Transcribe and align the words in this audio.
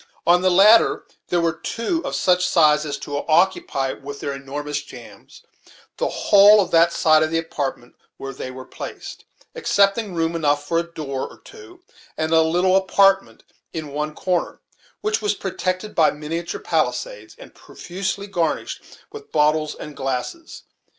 Of 0.25 0.41
the 0.41 0.49
latter 0.49 1.05
there 1.27 1.39
were 1.41 1.53
two 1.53 2.03
of 2.03 2.15
such 2.15 2.47
size 2.49 2.87
as 2.87 2.97
to 2.97 3.17
occupy, 3.27 3.93
with 3.93 4.19
their 4.19 4.33
enormous 4.33 4.81
jambs, 4.81 5.43
the 5.97 6.09
whole 6.09 6.59
of 6.59 6.71
that 6.71 6.91
side 6.91 7.21
of 7.21 7.29
the 7.29 7.37
apartment 7.37 7.93
where 8.17 8.33
they 8.33 8.49
were 8.49 8.65
placed, 8.65 9.25
excepting 9.53 10.15
room 10.15 10.35
enough 10.35 10.67
for 10.67 10.79
a 10.79 10.91
door 10.91 11.27
or 11.29 11.37
two, 11.41 11.83
and 12.17 12.31
a 12.33 12.41
little 12.41 12.75
apartment 12.75 13.43
in 13.73 13.89
one 13.89 14.15
corner, 14.15 14.59
which 15.01 15.21
was 15.21 15.35
protected 15.35 15.93
by 15.93 16.09
miniature 16.09 16.59
palisades, 16.61 17.35
and 17.37 17.53
profusely 17.53 18.25
garnished 18.25 18.81
with 19.11 19.31
bottles 19.31 19.75
and 19.75 19.95
glasses. 19.95 20.63